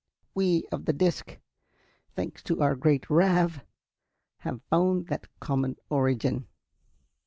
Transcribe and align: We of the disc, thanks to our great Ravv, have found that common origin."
We 0.33 0.65
of 0.71 0.85
the 0.85 0.93
disc, 0.93 1.37
thanks 2.15 2.41
to 2.45 2.59
our 2.59 2.73
great 2.73 3.03
Ravv, 3.03 3.61
have 4.39 4.63
found 4.63 5.09
that 5.09 5.27
common 5.39 5.75
origin." 5.91 6.47